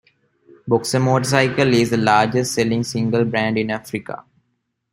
Boxer 0.67 0.99
motorcycle 0.99 1.75
is 1.75 1.91
the 1.91 1.97
largest 1.97 2.55
selling 2.55 2.83
single 2.83 3.23
brand 3.23 3.55
in 3.59 3.69
Africa. 3.69 4.23